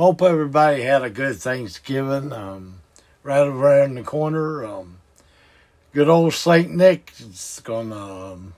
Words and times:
hope 0.00 0.22
everybody 0.22 0.80
had 0.80 1.02
a 1.02 1.10
good 1.10 1.36
Thanksgiving. 1.36 2.32
Um, 2.32 2.80
right 3.22 3.46
around 3.46 3.96
the 3.96 4.02
corner, 4.02 4.64
um, 4.64 4.96
good 5.92 6.08
old 6.08 6.32
Saint 6.32 6.70
Nick 6.70 7.12
is 7.20 7.60
gonna 7.62 8.32
um, 8.32 8.54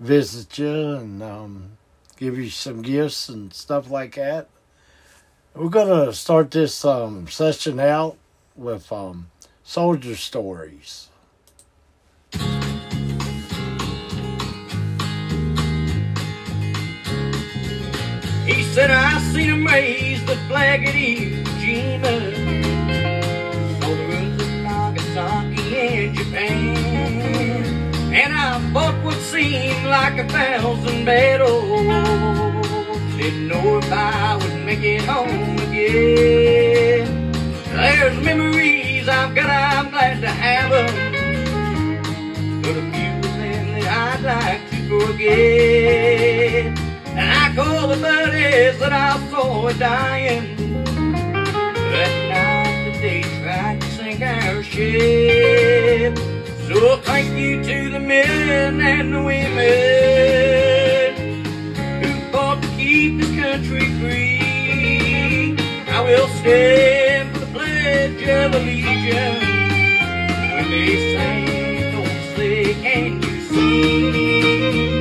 visit 0.00 0.56
you 0.56 0.94
and 0.94 1.22
um, 1.22 1.72
give 2.16 2.38
you 2.38 2.48
some 2.48 2.80
gifts 2.80 3.28
and 3.28 3.52
stuff 3.52 3.90
like 3.90 4.14
that. 4.14 4.48
We're 5.54 5.68
gonna 5.68 6.14
start 6.14 6.52
this 6.52 6.82
um, 6.86 7.28
session 7.28 7.78
out 7.80 8.16
with 8.56 8.90
um, 8.90 9.30
soldier 9.62 10.16
stories. 10.16 11.07
Said, 18.78 18.90
I 18.92 19.18
seen 19.32 19.64
raise 19.64 20.22
the 20.24 20.36
flag 20.46 20.86
at 20.86 20.94
Iwo. 20.94 21.42
Saw 23.80 23.88
the 23.88 24.04
ruins 24.06 24.40
of 24.40 24.48
Nagasaki 24.66 26.04
and 26.04 26.14
Japan. 26.16 27.64
And 28.14 28.32
I 28.32 28.60
fought 28.72 28.94
what 29.04 29.16
seemed 29.16 29.84
like 29.84 30.20
a 30.20 30.28
thousand 30.28 31.04
battles. 31.04 31.88
Didn't 33.16 33.48
know 33.48 33.78
if 33.78 33.90
I 33.90 34.36
would 34.36 34.64
make 34.64 34.84
it 34.84 35.02
home 35.02 35.58
again. 35.66 37.32
There's 37.74 38.16
memories 38.24 39.08
I've 39.08 39.34
got, 39.34 39.50
I'm 39.50 39.90
glad 39.90 40.20
to 40.20 40.28
have 40.28 40.70
them. 40.70 40.94
But 42.62 42.76
a 42.82 42.84
few 42.92 43.12
of 43.26 43.32
them 43.42 43.64
that 43.74 43.88
I'd 44.04 44.22
like 44.22 44.62
to 44.70 44.76
forget. 44.88 46.87
And 47.60 47.66
I 47.66 47.86
the 47.86 48.00
buddies 48.00 48.78
that 48.78 48.92
I 48.92 49.18
saw 49.30 49.72
dying. 49.72 50.54
That 51.90 52.12
night 52.30 52.84
that 52.86 52.98
they 53.00 53.22
tried 53.42 53.80
to 53.80 53.86
sink 53.96 54.20
our 54.22 54.62
ship. 54.62 56.16
So 56.68 56.98
thank 56.98 57.36
you 57.36 57.60
to 57.64 57.90
the 57.90 57.98
men 57.98 58.80
and 58.80 59.12
the 59.12 59.22
women 59.22 59.66
who 62.00 62.30
fought 62.30 62.62
to 62.62 62.68
keep 62.76 63.20
this 63.20 63.34
country 63.36 63.86
free. 63.98 65.56
I 65.88 66.00
will 66.04 66.28
stand 66.38 67.32
for 67.32 67.40
the 67.40 67.46
Pledge 67.46 68.22
of 68.22 68.54
Allegiance 68.54 69.42
when 70.54 70.70
they 70.70 70.94
say, 71.12 71.90
don't 71.90 72.36
say, 72.36 72.74
can 72.74 73.20
you 73.20 73.40
see? 73.48 74.97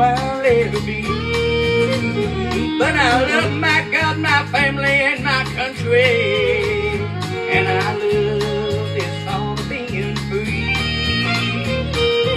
I'll. 0.00 0.34
But 2.78 2.94
I 2.96 3.24
love 3.30 3.52
my 3.60 3.88
God, 3.90 4.18
my 4.18 4.44
family, 4.46 4.90
and 4.90 5.24
my 5.24 5.44
country. 5.54 6.98
And 7.54 7.68
I 7.68 7.94
love 7.94 8.88
this 8.96 9.24
song 9.24 9.58
of 9.58 9.68
being 9.68 10.16
free. 10.28 10.74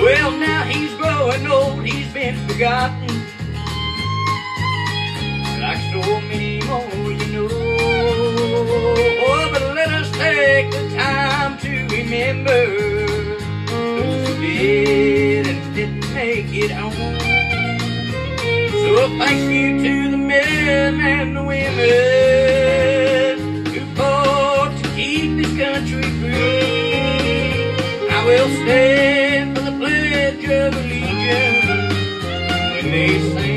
Well, 0.01 0.31
now 0.37 0.63
he's 0.63 0.93
growing 0.95 1.47
old, 1.47 1.83
he's 1.85 2.13
been 2.13 2.37
forgotten. 2.47 3.07
Like 5.59 5.81
so 5.91 6.21
many 6.21 6.61
more, 6.63 7.11
you 7.11 7.27
know. 7.33 7.49
Oh, 9.27 9.49
but 9.51 9.63
let 9.75 9.89
us 9.89 10.11
take 10.11 10.71
the 10.71 10.95
time 10.95 11.57
to 11.59 11.87
remember 11.95 12.65
those 13.65 14.27
who 14.27 14.41
did 14.41 15.47
and 15.47 15.75
didn't 15.75 16.13
make 16.13 16.53
it 16.53 16.71
home. 16.71 16.86
Thank 19.19 19.51
you 19.51 19.67
to 19.83 20.11
the 20.11 20.17
men 20.17 21.01
and 21.01 21.35
the 21.35 21.43
women 21.43 21.85
who 23.65 23.79
fought 23.95 24.77
to 24.83 24.89
keep 24.95 25.37
this 25.37 25.53
country 25.57 26.03
free. 26.21 27.73
I 28.09 28.11
will 28.25 28.49
stand 28.63 29.57
for 29.57 29.63
the 29.63 29.71
Pledge 29.77 30.45
of 30.45 30.73
Allegiance 30.75 32.23
when 32.73 32.85
they 32.91 33.13
sing, 33.33 33.56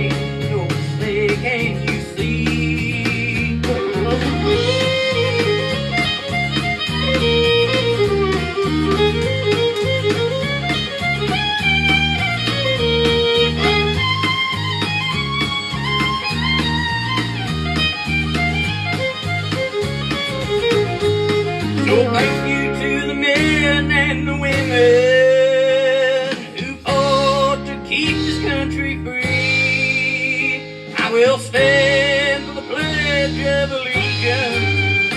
thank 22.21 22.41
you 22.53 22.63
to 22.83 22.91
the 23.09 23.15
men 23.15 23.91
and 23.91 24.29
the 24.29 24.37
women 24.37 26.37
who 26.59 26.77
fought 26.85 27.61
to 27.67 27.75
keep 27.89 28.17
this 28.17 28.41
country 28.43 28.95
free. 29.05 30.63
I 30.99 31.11
will 31.13 31.39
stand 31.39 32.45
for 32.47 32.55
the 32.55 32.63
Pledge 32.63 33.41
of 33.59 33.73
Allegiance. 33.73 35.13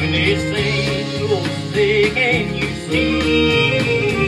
When 0.00 0.12
they 0.12 0.36
say, 0.36 1.04
oh, 1.30 1.44
say, 1.72 2.10
can 2.10 2.54
you 2.54 2.68
see? 2.88 4.27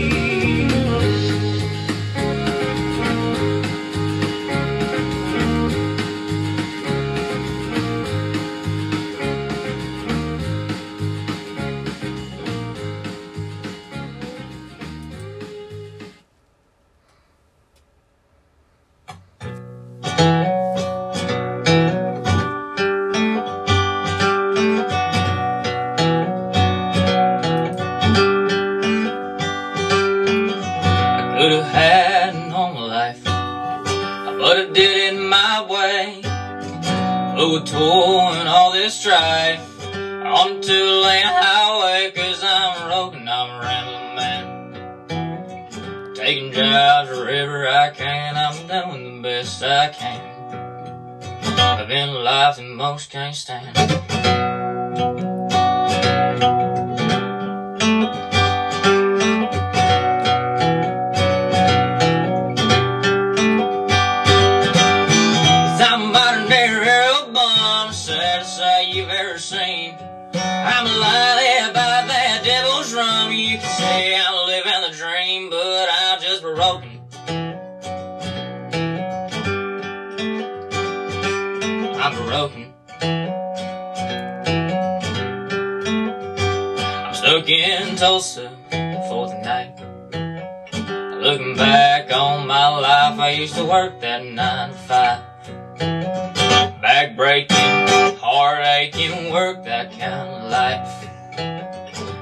Taking 46.30 46.52
jobs 46.52 47.10
wherever 47.10 47.66
I 47.66 47.90
can, 47.90 48.36
I'm 48.36 48.54
doing 48.68 49.16
the 49.16 49.20
best 49.20 49.64
I 49.64 49.88
can. 49.88 50.22
Living 51.80 52.08
a 52.08 52.18
life 52.20 52.54
that 52.54 52.62
most 52.62 53.10
can't 53.10 53.34
stand. 53.34 53.76
Tulsa 88.00 88.50
for 89.10 89.28
the 89.28 89.38
night. 89.44 89.76
Looking 91.20 91.54
back 91.54 92.10
on 92.10 92.46
my 92.46 92.68
life, 92.68 93.20
I 93.20 93.28
used 93.32 93.54
to 93.56 93.64
work 93.66 94.00
that 94.00 94.24
nine 94.24 94.70
to 94.70 94.74
five. 94.74 95.20
Back 96.80 97.14
breaking, 97.14 97.58
heart 98.16 98.64
aching, 98.64 99.30
work 99.30 99.64
that 99.64 99.90
kind 99.90 100.30
of 100.30 100.50
life. 100.50 100.88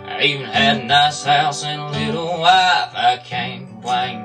I 0.08 0.20
even 0.22 0.46
had 0.46 0.78
a 0.78 0.84
nice 0.84 1.22
house 1.22 1.62
and 1.62 1.80
a 1.80 1.90
little 1.90 2.40
wife, 2.40 2.92
I 2.96 3.20
can't 3.24 3.68
complain. 3.68 4.24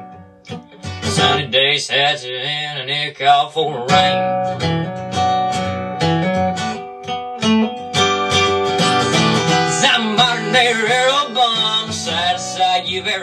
Sunny 1.03 1.45
days 1.45 1.87
had 1.87 2.17
to 2.17 2.33
end 2.33 2.79
and 2.81 2.89
it 2.89 3.15
called 3.15 3.53
for 3.53 3.85
rain. 3.91 5.12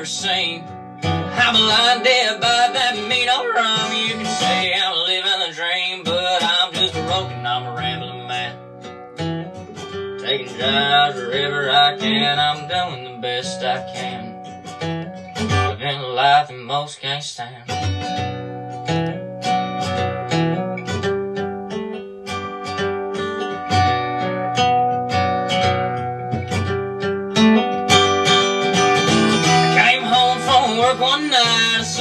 Ever 0.01 0.07
seen. 0.07 0.65
I'm 1.03 1.55
a 1.55 1.59
lying 1.59 2.03
dead 2.03 2.41
by 2.41 2.71
that 2.73 2.95
mean 3.07 3.29
old 3.29 3.55
rum. 3.55 3.93
You 3.93 4.15
can 4.15 4.25
say 4.25 4.73
I'm 4.73 4.97
living 5.07 5.41
the 5.47 5.53
dream, 5.55 6.05
but 6.05 6.43
I'm 6.43 6.73
just 6.73 6.95
a 6.95 7.03
broken, 7.03 7.45
I'm 7.45 7.67
a 7.67 7.77
rambling 7.77 8.27
man. 8.27 10.19
Taking 10.19 10.57
jobs 10.57 11.17
wherever 11.17 11.71
I 11.71 11.99
can, 11.99 12.39
I'm 12.39 12.67
doing 12.67 13.13
the 13.13 13.21
best 13.21 13.63
I 13.63 13.93
can. 13.93 14.41
Living 15.69 15.99
a 15.99 16.07
life 16.07 16.49
that 16.49 16.57
most 16.57 17.01
can't 17.01 17.23
stand. 17.23 18.00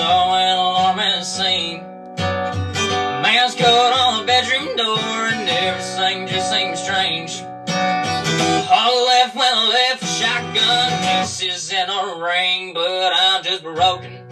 An 0.01 0.57
alarming 0.57 1.23
scene. 1.23 1.83
Man's 2.17 3.55
coat 3.55 3.93
on 3.93 4.21
the 4.21 4.25
bedroom 4.25 4.75
door, 4.75 4.97
and 4.97 5.49
everything 5.49 6.27
just 6.27 6.51
seemed 6.51 6.77
strange. 6.77 7.41
All 8.71 9.05
left 9.05 9.35
when 9.35 9.53
I 9.53 9.67
left, 9.67 10.03
a 10.03 10.05
shotgun 10.05 10.91
pieces 11.01 11.71
and 11.73 11.89
a 11.89 12.21
ring, 12.23 12.73
but 12.73 13.13
I'm 13.13 13.43
just 13.43 13.63
broken. 13.63 14.25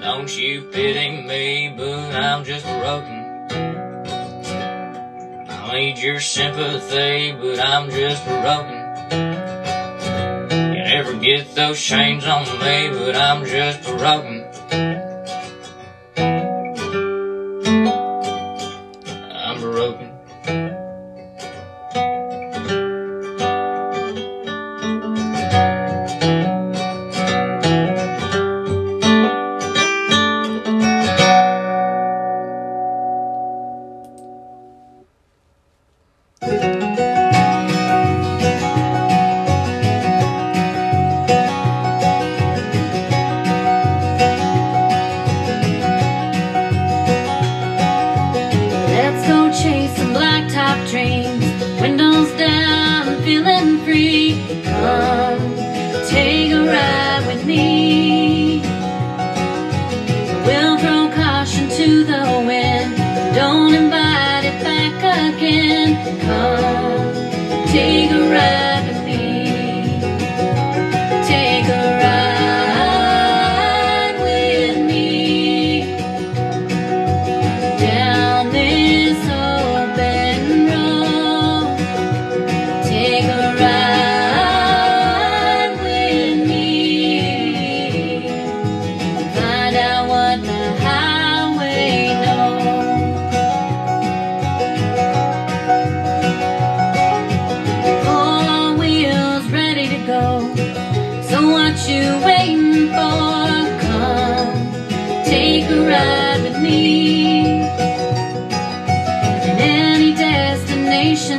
Don't 0.00 0.36
you 0.36 0.62
pity 0.70 1.22
me, 1.22 1.74
but 1.76 2.14
I'm 2.14 2.44
just 2.44 2.64
broken. 2.64 3.24
I 5.48 5.72
need 5.72 5.98
your 5.98 6.20
sympathy, 6.20 7.32
but 7.32 7.58
I'm 7.58 7.90
just 7.90 8.24
broken. 8.24 8.83
Never 10.94 11.14
get 11.14 11.56
those 11.56 11.82
chains 11.82 12.24
on 12.24 12.44
me, 12.60 12.88
but 12.88 13.16
I'm 13.16 13.44
just 13.44 13.82
broken. 13.98 14.33
I'm 14.33 14.33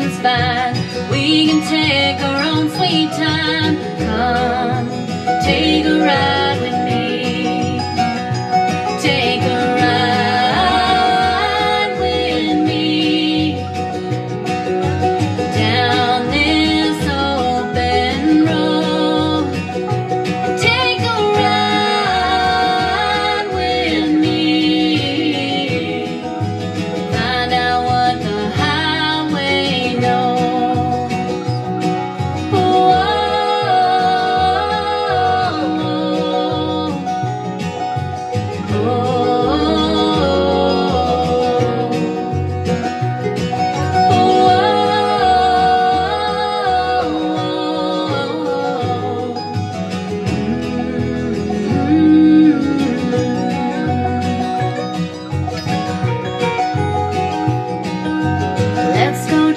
destination's 0.05 0.19
fine. 0.19 1.11
We 1.11 1.47
can 1.47 1.61
take 1.67 2.21
our 2.21 2.43
own 2.43 2.69
sweet 2.69 3.09
time. 3.11 3.77
Come, 3.97 4.89
take 5.43 5.85
a 5.85 5.99
ride 5.99 6.44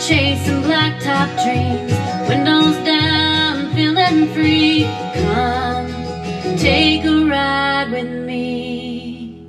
chasing 0.09 0.62
blacktop 0.62 1.29
dreams. 1.45 1.93
Windows 2.31 2.77
down, 2.87 3.75
feeling 3.75 4.33
free. 4.33 4.85
Come, 5.15 6.57
take 6.57 7.05
a 7.05 7.27
ride 7.27 7.91
with 7.91 8.11
me. 8.27 9.47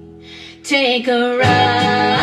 Take 0.64 1.08
a 1.08 1.38
ride 1.38 2.19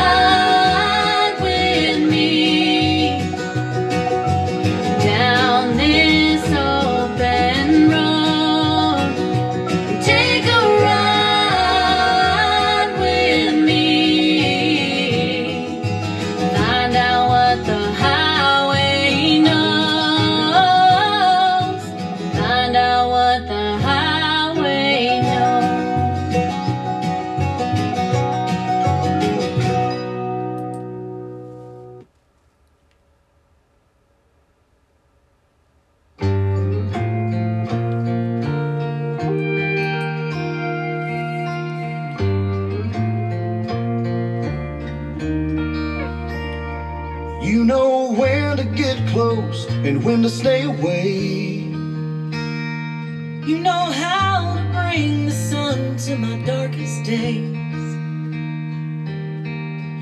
and 49.86 50.02
when 50.02 50.22
to 50.22 50.28
stay 50.28 50.62
away. 50.62 51.08
You 53.48 53.58
know 53.60 53.84
how 54.02 54.56
to 54.56 54.62
bring 54.72 55.26
the 55.26 55.30
sun 55.30 55.96
to 55.98 56.16
my 56.16 56.44
darkest 56.44 57.04
days. 57.04 57.54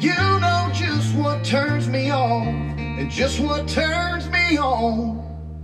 You 0.03 0.17
know 0.41 0.71
just 0.73 1.15
what 1.17 1.45
turns 1.45 1.87
me 1.89 2.11
on 2.11 2.47
and 2.79 3.11
just 3.11 3.41
what 3.41 3.69
turns 3.69 4.29
me 4.31 4.57
on. 4.57 5.21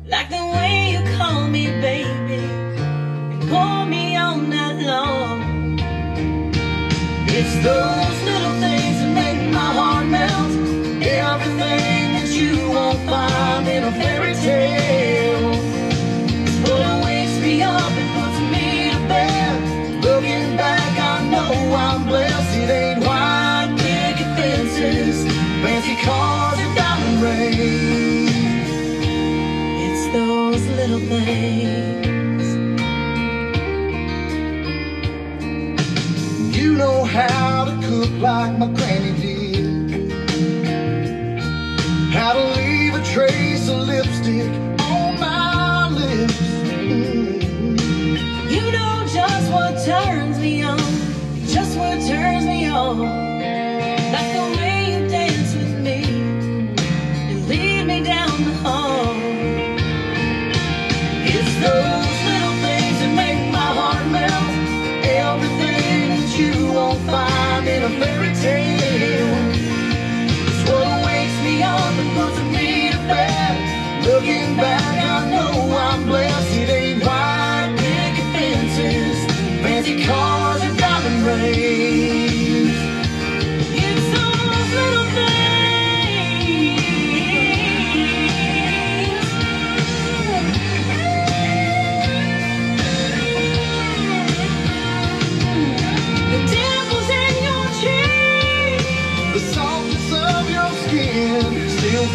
Like 0.06 0.28
the 0.28 0.44
way 0.54 0.92
you 0.92 1.16
call 1.16 1.48
me 1.48 1.66
baby 1.80 2.44
and 2.44 3.48
pour 3.48 3.86
me 3.86 4.16
all 4.16 4.36
night 4.36 4.84
long. 4.84 5.78
It's 7.26 7.54
those 7.64 8.22
little 8.28 8.60
things 8.60 8.79
Everything 11.32 12.12
that 12.16 12.28
you 12.38 12.56
won't 12.70 12.98
find 13.08 13.68
in 13.68 13.84
a 13.84 13.92
fairy 13.92 14.34
tale. 14.34 15.50
Wakes 17.04 17.36
me 17.44 17.62
up 17.62 17.92
and 18.00 18.10
puts 18.16 18.38
me 18.52 18.90
to 18.92 19.00
bed. 19.08 20.04
Looking 20.04 20.56
back, 20.56 20.92
I 20.98 21.16
know 21.32 21.52
I'm 21.86 22.06
blessed. 22.06 22.56
It 22.62 22.70
ain't 22.70 23.00
white 23.06 23.70
picket 23.78 24.30
fences, 24.36 25.18
fancy 25.62 25.96
cars, 26.04 26.58
rings. 27.22 28.70
It's 29.86 30.04
those 30.12 30.66
little 30.78 31.00
things. 31.14 32.46
You 36.56 36.74
know 36.74 37.04
how 37.04 37.66
to 37.66 37.74
cook 37.86 38.10
like 38.20 38.58
my 38.58 38.66
granny 38.66 38.89
To 42.30 42.38
leave 42.54 42.94
a 42.94 43.02
trace 43.02 43.68
of 43.68 43.88
lipstick 43.88 44.69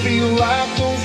feel 0.05 0.27
like 0.35 0.77
those 0.77 1.04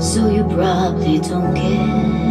so 0.00 0.30
you 0.30 0.44
probably 0.44 1.18
don't 1.20 1.54
care. 1.54 2.22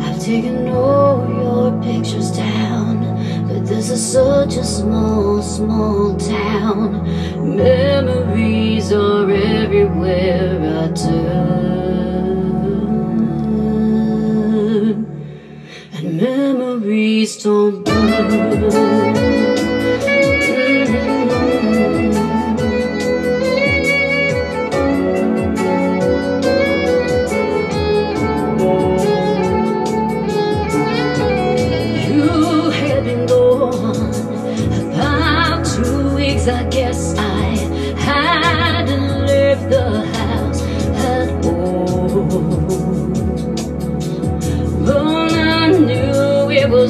I've 0.00 0.20
taken 0.20 0.68
all 0.68 1.26
your 1.28 1.82
pictures 1.82 2.30
down, 2.30 3.00
but 3.48 3.66
this 3.66 3.90
is 3.90 4.12
such 4.12 4.56
a 4.56 4.64
small, 4.64 5.42
small 5.42 6.16
town. 6.16 7.04
Memories 7.56 8.92
are 8.92 9.30
everywhere 9.30 10.84
I 10.84 10.92
turn 10.92 11.78
and 15.98 16.16
memories 16.16 17.42
don't 17.42 17.84
burn. 17.84 19.47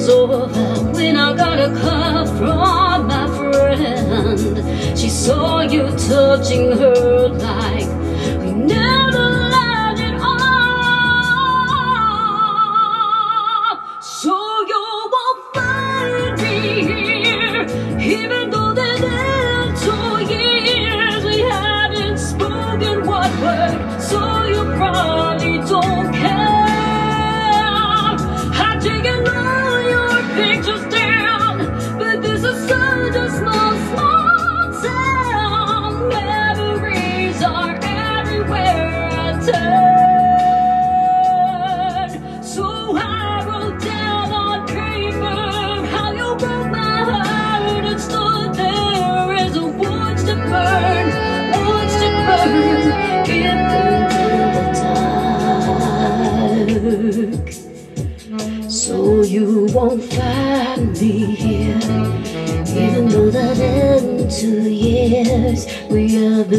Was 0.09 0.31
over 0.31 0.93
when 0.93 1.17
I 1.17 1.37
got 1.37 1.59
a 1.59 1.69
call 1.81 2.27
from 2.27 3.07
my 3.07 3.27
friend. 3.37 4.99
She 4.99 5.09
saw 5.09 5.61
you 5.61 5.83
touching 6.09 6.73
her 6.73 7.29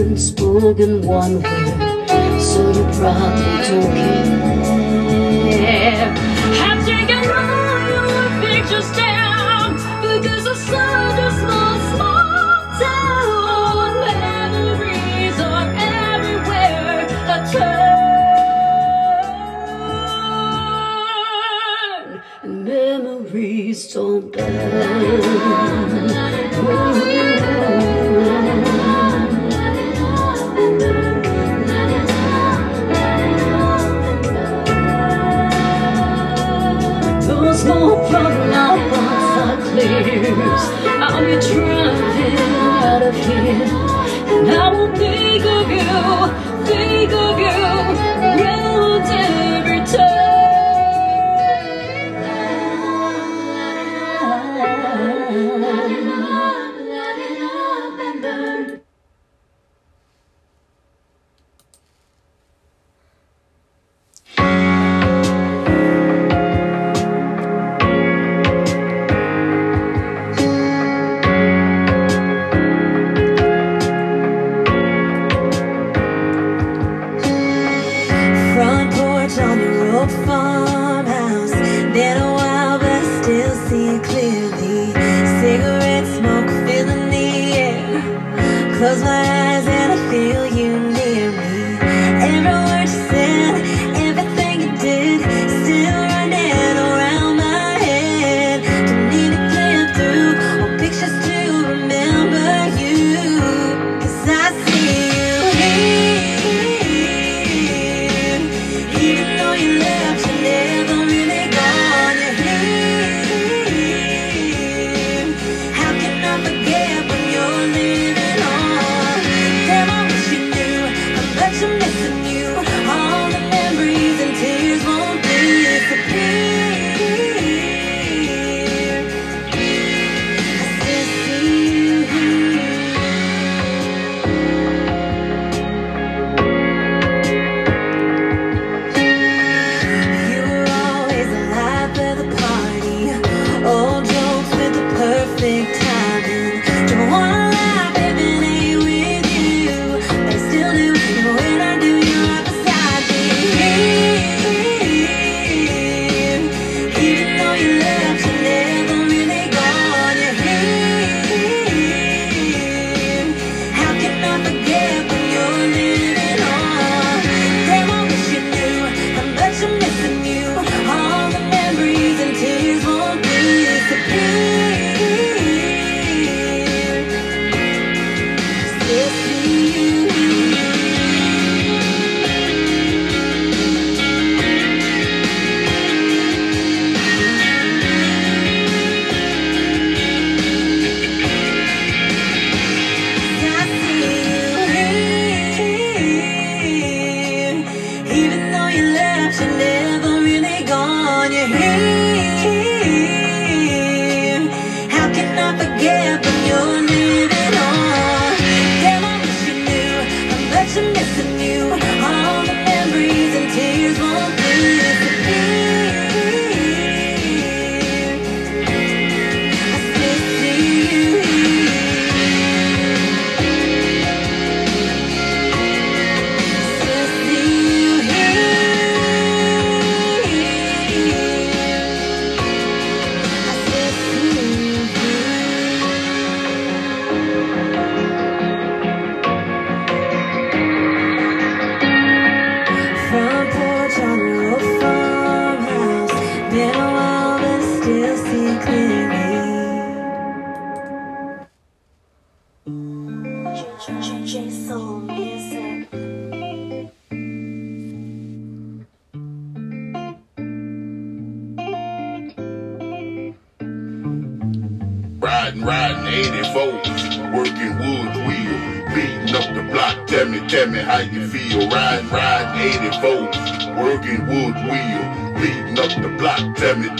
haven't 0.10 0.18
spoken 0.18 1.01
one 1.06 1.36
word, 1.36 2.42
so 2.42 2.72
you 2.72 2.84
probably 2.98 3.44
don't 3.68 3.94
care. 5.54 6.16
Have 6.58 6.84
taken 6.84 7.30
all 7.30 7.80
your 7.88 8.42
pictures. 8.42 9.09
I'm 41.19 41.41
trying 41.41 41.97
to 41.97 42.17
get 42.17 42.39
out 42.39 43.03
of 43.03 43.15
here. 43.15 44.68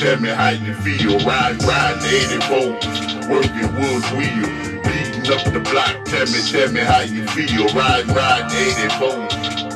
Tell 0.10 0.19
me, 0.19 0.30
how 0.30 0.50
you 0.50 0.74
feel. 0.82 1.19
Ride, 1.19 1.62
riding 1.62 2.02
84, 2.41 3.30
working 3.30 3.69
woods 3.78 4.10
wheel, 4.17 4.50
beating 4.82 5.30
up 5.30 5.45
the 5.54 5.62
block. 5.69 6.04
Tell 6.06 6.26
me, 6.26 6.41
tell 6.50 6.72
me 6.72 6.82
how 6.82 7.02
you 7.02 7.28
feel. 7.28 7.67
Ride, 7.78 8.08
riding 8.10 8.58
84. 8.89 9.06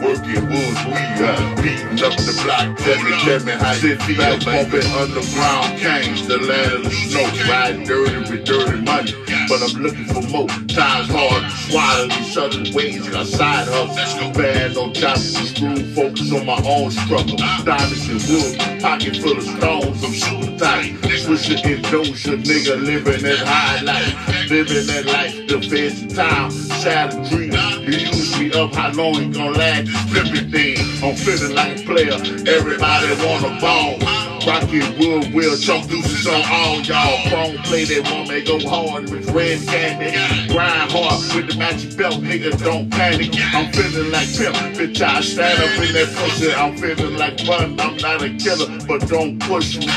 Working 0.01 0.49
woods, 0.49 0.81
uh, 1.21 1.53
beating 1.61 2.01
up 2.01 2.17
the 2.17 2.33
block. 2.41 2.65
Tell 2.81 2.97
me, 3.03 3.11
tell 3.21 3.45
me 3.45 3.51
how 3.51 3.73
you 3.73 3.95
feel. 3.95 4.39
Bumping 4.41 4.89
underground 4.97 5.77
canes, 5.77 6.25
the 6.25 6.39
land 6.39 6.87
of 6.87 6.91
snow. 6.91 7.29
Riding 7.47 7.83
dirty 7.85 8.17
with 8.17 8.43
dirty 8.43 8.81
money, 8.81 9.13
but 9.47 9.61
I'm 9.61 9.81
looking 9.81 10.05
for 10.05 10.21
more. 10.29 10.47
Times 10.67 11.09
hard, 11.09 11.51
swallow 11.69 12.07
these 12.07 12.37
other 12.37 12.63
ways. 12.75 13.07
Got 13.09 13.27
side 13.27 13.67
hustles, 13.67 14.35
band 14.37 14.77
on 14.77 14.93
top 14.93 15.17
of 15.17 15.23
the 15.23 15.45
screw. 15.47 15.83
Focus 15.93 16.31
on 16.33 16.45
my 16.45 16.59
own 16.65 16.91
struggle. 16.91 17.37
Diamonds 17.63 18.07
and 18.09 18.21
wood, 18.29 18.81
pocket 18.81 19.17
full 19.17 19.37
of 19.37 19.43
stones. 19.43 20.03
I'm 20.03 20.13
super 20.13 20.57
tight. 20.57 20.97
Switching 21.23 21.63
Indonesia, 21.63 22.35
nigga, 22.37 22.81
living 22.83 23.23
that 23.23 23.39
high 23.45 23.81
life. 23.81 24.49
Living 24.49 24.87
that 24.87 25.05
life, 25.05 25.47
the 25.47 25.61
feds 25.61 26.01
in 26.01 26.09
town. 26.09 26.51
Sad 26.51 27.11
dream. 27.29 27.53
You 27.83 27.97
use 27.97 28.37
me 28.39 28.51
up, 28.53 28.73
how 28.75 28.91
long 28.91 29.21
it 29.21 29.33
gonna 29.33 29.57
last? 29.57 29.85
This 29.85 30.11
flipping 30.11 30.51
thing. 30.51 30.77
I'm 31.03 31.15
feeling 31.15 31.55
like 31.55 31.79
a 31.79 31.83
player. 31.83 32.17
Everybody 32.47 33.07
wanna 33.25 33.59
ball. 33.59 34.22
Rocket 34.45 34.99
wood 34.99 35.33
will 35.33 35.57
chunk 35.57 35.89
deuces 35.89 36.27
on 36.27 36.41
all 36.51 36.81
y'all. 36.81 37.29
Chrome 37.29 37.57
play 37.63 37.85
that 37.85 38.03
one 38.11 38.27
may 38.27 38.43
go 38.43 38.59
hard 38.67 39.09
with 39.09 39.29
red 39.31 39.65
candy. 39.65 40.11
Grind 40.51 40.91
hard 40.91 41.21
with 41.33 41.51
the 41.51 41.57
magic 41.57 41.97
belt, 41.97 42.15
nigga, 42.15 42.51
don't 42.61 42.89
panic. 42.91 43.31
I'm 43.53 43.71
feeling 43.71 44.11
like 44.11 44.27
pimp, 44.35 44.55
bitch, 44.75 45.01
I 45.01 45.21
stand 45.21 45.63
up 45.63 45.79
in 45.79 45.93
that 45.93 46.13
pussy. 46.13 46.53
I'm 46.53 46.75
feeling 46.75 47.17
like 47.17 47.39
fun, 47.41 47.79
I'm 47.79 47.95
not 47.97 48.21
a 48.21 48.35
killer, 48.35 48.67
but 48.85 49.07
don't 49.07 49.39
push 49.39 49.77
me. 49.77 49.87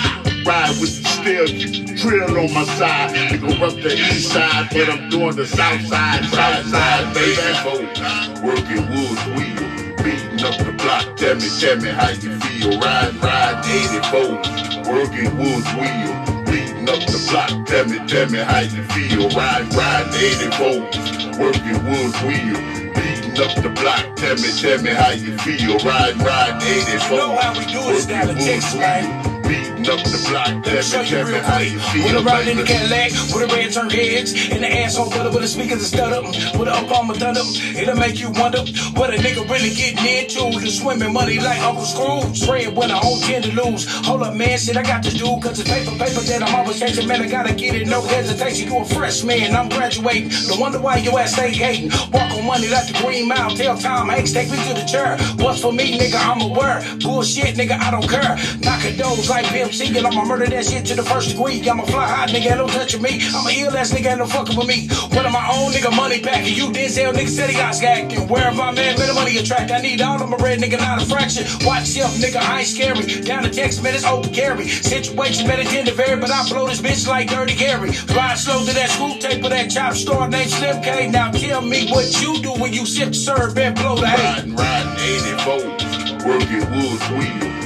Ride 0.46 0.76
with 0.80 1.02
the 1.02 1.08
steel, 1.08 1.96
drill 1.96 2.38
on 2.38 2.54
my 2.54 2.64
side. 2.78 3.14
Nigga 3.14 3.60
up 3.60 3.74
the 3.82 3.94
east 3.94 4.32
side, 4.32 4.68
but 4.70 4.88
I'm 4.88 5.10
doing 5.10 5.34
the 5.34 5.46
south 5.46 5.82
side, 5.86 6.24
south 6.26 6.66
side, 6.66 7.14
baby. 7.14 8.46
Working 8.46 8.88
wood 8.90 9.36
wheel 9.36 9.85
beating 10.06 10.44
up 10.46 10.56
the 10.58 10.72
block. 10.72 11.16
Tell 11.16 11.34
me, 11.34 11.48
tell 11.58 11.76
me 11.82 11.90
how 11.90 12.10
you 12.10 12.38
feel. 12.38 12.78
Ride, 12.78 13.14
ride, 13.18 13.58
84. 13.66 14.38
Working 14.86 15.30
woods 15.36 15.70
wheel. 15.74 16.12
Beating 16.46 16.88
up 16.88 17.02
the 17.10 17.18
block. 17.28 17.50
Tell 17.66 17.84
me, 17.90 17.98
tell 18.06 18.28
me 18.30 18.38
how 18.38 18.60
you 18.60 18.82
feel. 18.94 19.28
Ride, 19.30 19.66
ride, 19.74 20.08
84. 20.14 21.42
Working 21.42 21.80
woods 21.90 22.18
wheel. 22.22 22.58
Beating 22.94 23.36
up 23.42 23.52
the 23.62 23.72
block. 23.74 24.04
Tell 24.16 24.36
me, 24.36 24.50
tell 24.62 24.80
me 24.82 24.92
how 24.94 25.10
you 25.10 25.36
feel. 25.38 25.78
Ride, 25.78 26.16
ride, 26.22 26.62
84. 26.62 27.10
You 27.10 27.16
know 27.18 27.36
how 27.36 27.58
we 27.58 27.66
do 27.66 27.80
it, 27.90 28.00
style 28.02 28.30
of 28.30 28.38
Texas, 28.38 28.74
man. 28.76 29.35
Beating 29.46 29.88
up 29.90 30.02
the 30.04 30.18
block. 30.28 30.66
Let 30.66 30.74
me 30.74 30.82
show 30.82 31.00
you 31.02 31.24
real 31.26 31.42
quick. 31.42 31.72
you 31.72 31.78
When 31.78 32.14
feel. 32.14 32.18
I'm 32.18 32.26
riding 32.26 32.50
in 32.50 32.56
the 32.58 32.64
baby. 32.64 32.78
Cadillac 32.78 33.12
with 33.34 33.42
a 33.42 33.48
red 33.54 33.72
turn 33.72 33.90
heads 33.90 34.32
and 34.50 34.62
the 34.62 34.70
asshole 34.70 35.10
butter 35.10 35.30
with 35.30 35.42
the 35.42 35.48
speakers 35.48 35.78
and 35.78 35.90
stutter 35.90 36.22
with 36.58 36.68
a 36.68 36.72
up 36.72 36.90
on 36.92 37.08
my 37.08 37.14
thunder. 37.14 37.42
It'll 37.76 37.96
make 37.96 38.18
you 38.20 38.30
wonder 38.30 38.60
what 38.94 39.12
a 39.12 39.18
nigga 39.18 39.48
really 39.48 39.70
getting 39.70 40.04
into. 40.04 40.58
The 40.58 40.70
swimming 40.70 41.12
money 41.12 41.38
like 41.38 41.60
Uncle 41.60 41.84
Scrooge. 41.84 42.38
Spread 42.38 42.74
when 42.76 42.90
I 42.90 43.00
don't 43.00 43.20
tend 43.22 43.44
to 43.44 43.52
lose. 43.52 43.86
Hold 44.06 44.22
up, 44.22 44.34
man, 44.34 44.58
shit, 44.58 44.76
I 44.76 44.82
got 44.82 45.02
to 45.04 45.10
do 45.10 45.26
cause 45.40 45.60
it's 45.60 45.68
paper, 45.68 45.92
paper 45.92 46.20
that 46.26 46.42
I'm 46.42 46.54
always 46.54 46.78
chasing. 46.78 47.06
Man, 47.06 47.22
I 47.22 47.28
gotta 47.28 47.54
get 47.54 47.74
it, 47.74 47.86
no 47.88 48.02
hesitation. 48.02 48.68
You 48.68 48.78
a 48.78 48.84
freshman, 48.84 49.54
I'm 49.54 49.68
graduating. 49.68 50.30
No 50.48 50.56
wonder 50.56 50.80
why 50.80 50.96
your 50.98 51.18
ass 51.18 51.32
stay 51.32 51.50
hating. 51.52 51.90
Walk 52.12 52.32
on 52.32 52.46
money 52.46 52.68
like 52.68 52.86
the 52.88 52.98
Green 53.02 53.28
Mile. 53.28 53.54
Tell 53.56 53.76
Tom 53.76 54.08
Hanks, 54.08 54.32
take 54.32 54.50
me 54.50 54.56
to 54.68 54.74
the 54.74 54.84
chair. 54.84 55.18
What's 55.36 55.60
for 55.60 55.72
me, 55.72 55.98
nigga, 55.98 56.18
I'm 56.18 56.40
aware. 56.40 56.82
Bullshit, 57.00 57.56
nigga, 57.56 57.78
I 57.78 57.90
don't 57.90 58.08
care. 58.08 58.36
Knock 58.60 58.84
a 58.84 58.96
dose 58.96 59.28
like 59.28 59.35
Pimp 59.44 59.72
C, 59.72 59.96
and 59.96 60.06
I'ma 60.06 60.24
murder 60.24 60.46
that 60.46 60.64
shit 60.64 60.86
to 60.86 60.94
the 60.94 61.02
first 61.02 61.30
degree. 61.30 61.68
I'm 61.68 61.80
a 61.80 61.86
fly 61.86 62.06
high, 62.06 62.26
nigga, 62.26 62.50
ain't 62.50 62.58
no 62.58 62.68
touching 62.68 63.02
me. 63.02 63.20
I'm 63.34 63.46
a 63.46 63.50
ill 63.50 63.76
ass 63.76 63.92
nigga, 63.92 64.10
ain't 64.10 64.18
no 64.18 64.26
fucking 64.26 64.56
with 64.56 64.66
me. 64.66 64.88
One 65.14 65.26
of 65.26 65.32
my 65.32 65.46
own 65.52 65.72
nigga, 65.72 65.94
money 65.94 66.20
packing. 66.20 66.54
You 66.54 66.70
Denzel, 66.70 67.12
nigga, 67.12 67.28
said 67.28 67.50
he 67.50 67.56
got 67.56 67.80
acting. 67.82 68.28
Where 68.28 68.52
my 68.52 68.72
man, 68.72 68.96
better 68.96 69.14
money 69.14 69.36
attract. 69.38 69.70
I 69.70 69.80
need 69.80 70.00
all 70.00 70.22
of 70.22 70.28
my 70.28 70.36
red 70.38 70.60
nigga, 70.60 70.78
not 70.78 71.02
a 71.02 71.06
fraction. 71.06 71.44
Watch 71.66 71.94
yourself, 71.94 72.16
nigga, 72.18 72.40
I 72.40 72.60
ain't 72.60 72.68
scary. 72.68 73.22
Down 73.22 73.42
to 73.42 73.50
Texas, 73.50 73.82
man, 73.82 73.94
it's 73.94 74.04
open 74.04 74.32
carry. 74.32 74.68
Situation 74.68 75.46
better 75.46 75.64
tend 75.64 75.88
to 75.88 75.94
vary, 75.94 76.20
but 76.20 76.30
I 76.30 76.48
blow 76.48 76.66
this 76.66 76.80
bitch 76.80 77.06
like 77.06 77.28
Dirty 77.28 77.54
Gary. 77.54 77.90
Ride 78.14 78.38
slow 78.38 78.64
to 78.64 78.72
that 78.72 78.90
screw 78.90 79.18
tape 79.18 79.42
with 79.42 79.52
that 79.52 79.70
chop 79.70 79.94
store 79.94 80.28
named 80.28 80.50
Slim 80.50 80.82
K. 80.82 81.08
Now 81.08 81.30
tell 81.30 81.62
me 81.62 81.88
what 81.90 82.06
you 82.20 82.40
do 82.42 82.52
when 82.52 82.72
you 82.72 82.86
sip, 82.86 83.14
serve, 83.14 83.56
and 83.58 83.74
blow 83.74 83.96
the 83.96 84.06
hay. 84.06 84.52
Riding, 84.52 84.56
riding 84.56 84.96
84, 85.36 86.26
working 86.26 86.70
woods 86.70 87.08
wheel, 87.10 87.36
beating 87.40 87.65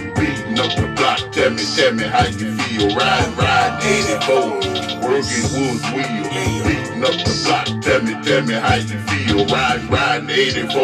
up 0.61 0.77
the 0.77 0.87
block. 0.97 1.33
Tell 1.33 1.51
me, 1.51 1.65
tell 1.75 1.93
me 1.95 2.05
how 2.05 2.27
you 2.27 2.53
feel. 2.57 2.95
Riding, 2.95 3.37
riding 3.37 3.89
84, 4.21 4.61
working 5.09 5.47
woods 5.57 5.85
wheel, 5.93 6.25
beating 6.65 7.03
up 7.03 7.17
the 7.25 7.35
block. 7.45 7.67
Tell 7.83 8.03
me, 8.03 8.13
tell 8.23 8.43
me 8.45 8.55
how 8.55 8.75
you 8.77 8.99
feel. 9.09 9.47
Riding, 9.47 9.89
riding 9.89 10.31
84, 10.31 10.77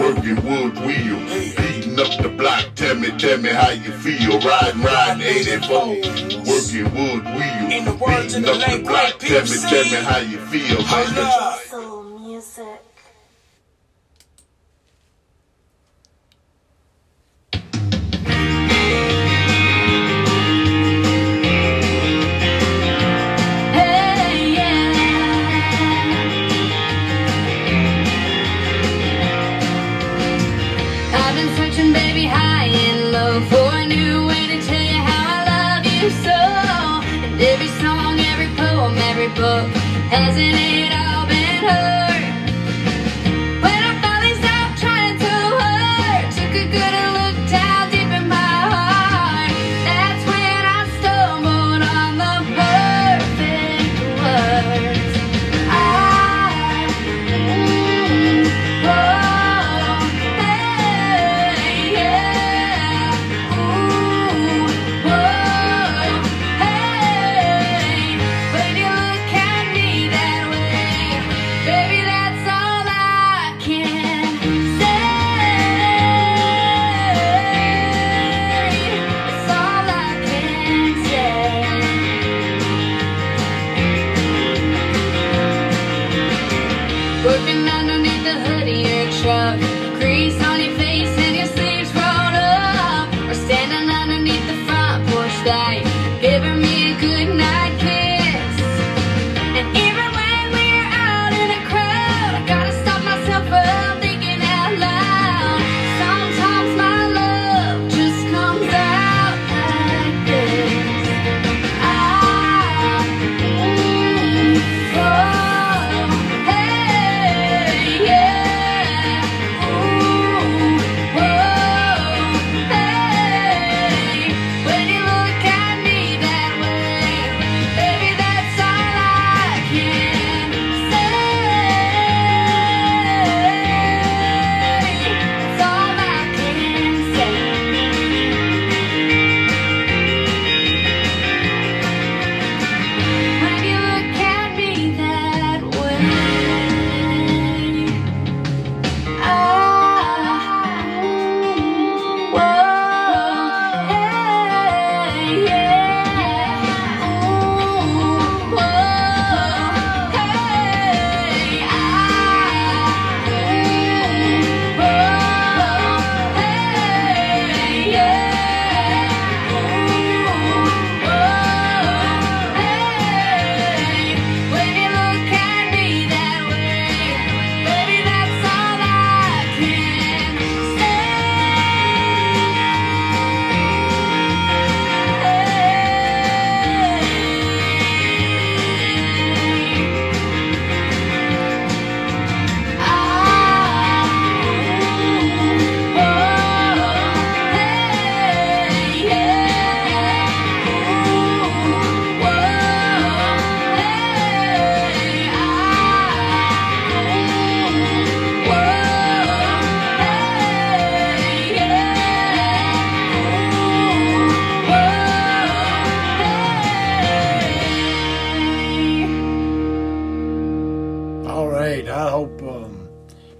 working 0.00 0.40
woods 0.46 0.80
wheel, 0.80 1.18
beating 1.28 2.00
up 2.00 2.12
the 2.22 2.28
block. 2.36 2.64
Tell 2.74 2.94
me, 2.96 3.10
tell 3.18 3.38
me 3.38 3.50
how 3.50 3.70
you 3.70 3.92
feel. 3.92 4.40
Riding, 4.40 4.82
riding 4.82 5.22
84, 5.22 5.88
working 6.48 6.88
woods 6.96 7.28
wheel, 7.36 7.64
In 7.70 7.84
the 7.84 7.92
beating 7.92 8.48
up 8.48 8.58
the 8.58 8.82
block. 8.82 9.18
Tell 9.18 9.44
me, 9.44 9.56
tell 9.68 9.84
me 9.84 9.98
how 10.08 10.18
you 10.18 10.38
feel, 10.48 10.76
baby. 10.76 10.88
Holla. 10.88 11.63
Book, 39.34 39.68
hasn't 40.10 40.54
it 40.54 41.03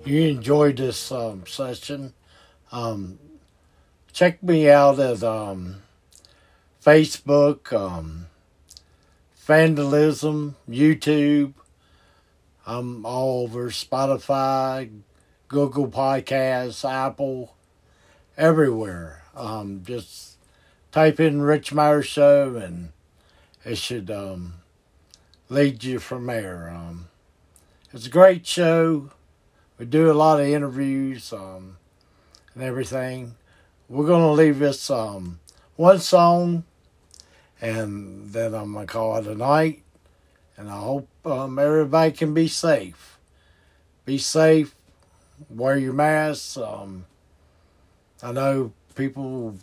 you 0.05 0.23
enjoyed 0.29 0.77
this 0.77 1.11
um, 1.11 1.47
session. 1.47 2.13
Um, 2.71 3.19
check 4.13 4.43
me 4.43 4.69
out 4.69 4.99
at 4.99 5.23
um, 5.23 5.83
Facebook, 6.85 7.73
um, 7.73 8.27
Vandalism, 9.37 10.57
YouTube. 10.69 11.55
I'm 12.67 13.05
all 13.07 13.45
over 13.45 13.71
Spotify, 13.71 14.91
Google 15.49 15.89
Podcasts, 15.89 16.89
Apple, 16.89 17.55
everywhere. 18.37 19.23
Um, 19.35 19.83
just 19.85 20.37
type 20.93 21.19
in 21.19 21.43
Rich 21.43 21.73
Meyer 21.73 22.03
Show 22.03 22.57
and 22.57 22.93
it 23.65 23.79
should 23.79 24.11
um, 24.11 24.55
lead 25.49 25.85
you 25.85 25.99
from 25.99 26.27
there. 26.27 26.71
Um, 26.71 27.09
it's 27.93 28.07
a 28.07 28.11
great 28.11 28.47
show. 28.47 29.11
We 29.79 29.87
do 29.87 30.11
a 30.11 30.15
lot 30.15 30.41
of 30.41 30.47
interviews 30.47 31.33
um, 31.33 31.77
and 32.55 32.63
everything. 32.63 33.35
We're 33.89 34.07
going 34.07 34.23
to 34.23 34.31
leave 34.31 34.59
this 34.61 34.89
um, 34.89 35.41
one 35.77 35.99
song 35.99 36.65
and 37.61 38.33
then 38.33 38.55
I'm 38.55 38.75
to 38.75 38.87
call 38.87 39.17
it 39.17 39.27
a 39.27 39.35
night. 39.35 39.83
And 40.57 40.71
I 40.71 40.79
hope 40.79 41.09
um, 41.27 41.59
everybody 41.59 42.13
can 42.13 42.35
be 42.35 42.47
safe. 42.47 43.19
Be 44.05 44.19
safe. 44.19 44.75
Wear 45.51 45.77
your 45.77 45.93
masks. 45.93 46.57
Um, 46.57 47.07
I 48.23 48.31
know 48.31 48.73
people 48.95 49.57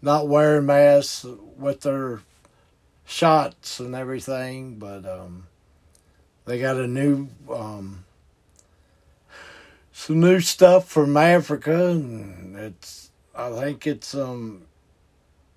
not 0.00 0.28
wearing 0.28 0.66
masks 0.66 1.26
with 1.58 1.82
their 1.82 2.20
shots 3.04 3.80
and 3.80 3.94
everything, 3.94 4.76
but 4.78 5.04
um, 5.04 5.46
they 6.46 6.58
got 6.58 6.76
a 6.76 6.86
new 6.86 7.28
um, 7.52 8.04
some 9.96 10.20
new 10.20 10.40
stuff 10.40 10.86
from 10.86 11.16
Africa, 11.16 11.88
and 11.88 12.54
it's 12.54 13.10
I 13.34 13.50
think 13.50 13.86
it's 13.86 14.14
um 14.14 14.66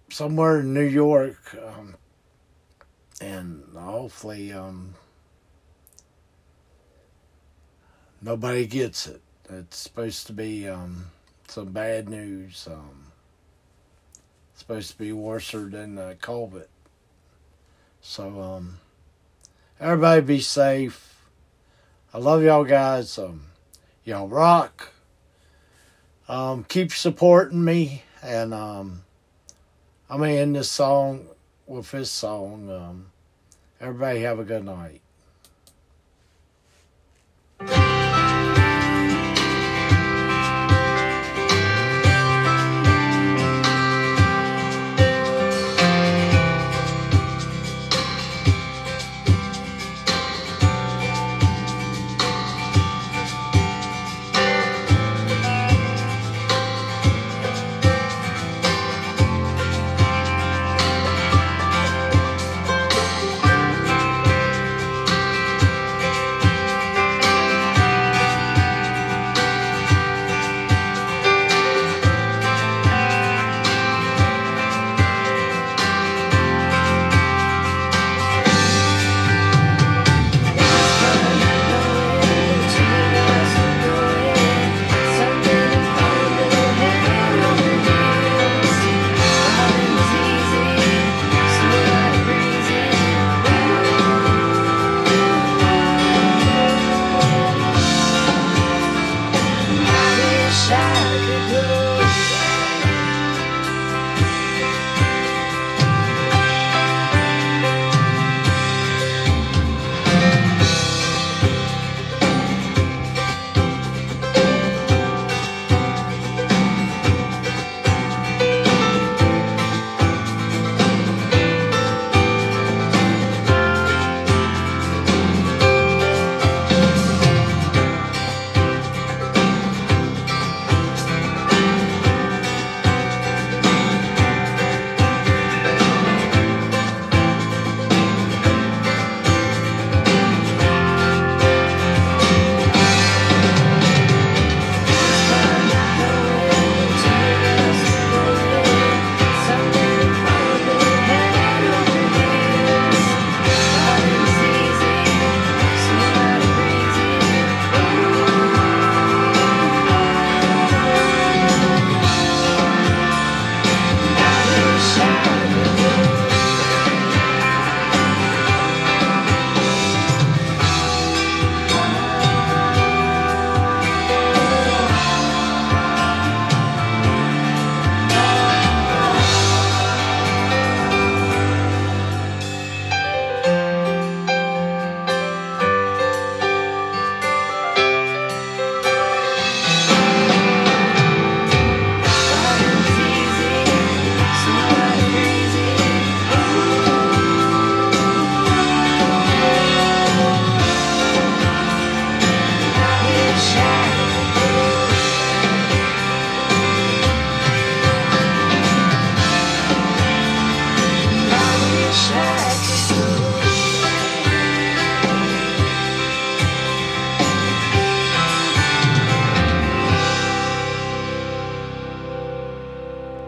somewhere 0.09 0.61
in 0.61 0.73
New 0.73 0.87
York, 0.87 1.37
um, 1.61 1.95
and 3.19 3.65
hopefully 3.75 4.53
um 4.53 4.95
nobody 8.21 8.65
gets 8.65 9.07
it. 9.07 9.21
It's 9.49 9.77
supposed 9.77 10.25
to 10.27 10.33
be 10.33 10.69
um 10.69 11.07
some 11.49 11.73
bad 11.73 12.07
news. 12.07 12.65
Um, 12.71 13.07
supposed 14.55 14.91
to 14.91 14.97
be 14.97 15.11
worse 15.11 15.51
than 15.51 15.97
uh, 15.97 16.13
COVID. 16.21 16.67
So 17.99 18.41
um, 18.41 18.77
everybody 19.81 20.21
be 20.21 20.39
safe. 20.39 21.25
I 22.13 22.19
love 22.19 22.41
y'all 22.41 22.63
guys. 22.63 23.17
Um, 23.19 23.48
y'all 24.09 24.27
rock. 24.27 24.91
Um, 26.27 26.63
keep 26.63 26.91
supporting 26.91 27.63
me, 27.63 28.01
and 28.23 28.55
um, 28.55 29.03
I'm 30.09 30.19
gonna 30.19 30.31
end 30.31 30.55
this 30.55 30.71
song 30.71 31.27
with 31.67 31.91
this 31.91 32.09
song. 32.09 32.71
Um, 32.71 33.11
everybody 33.79 34.21
have 34.21 34.39
a 34.39 34.43
good 34.43 34.65
night. 34.65 35.01